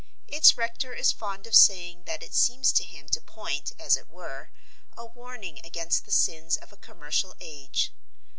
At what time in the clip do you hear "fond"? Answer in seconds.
1.11-1.45